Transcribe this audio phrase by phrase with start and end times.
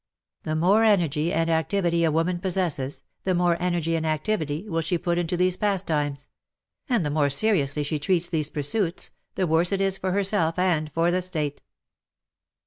[0.41, 3.95] The more energy and WAR AND WOMEN 215 activity a woman possesses, the more energy
[3.95, 6.27] and activity will she put into these pastimes;
[6.89, 10.91] and the more seriously she treats these pursuits, the worse it is for herself and
[10.91, 11.61] for the State.